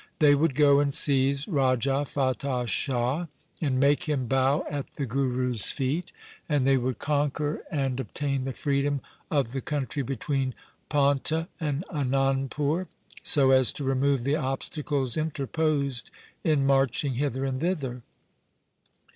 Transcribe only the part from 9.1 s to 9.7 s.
of the